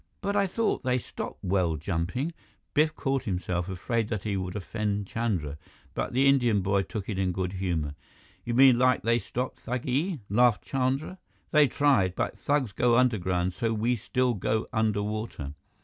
[0.19, 2.33] "But I thought they stopped well jumping"
[2.73, 5.59] Biff caught himself, afraid that he would offend Chandra,
[5.93, 7.93] but the Indian boy took it in good humor.
[8.43, 11.19] "You mean like they stop thugee?" laughed Chandra.
[11.51, 15.53] "They tried, but thugs go underground so we still go under water.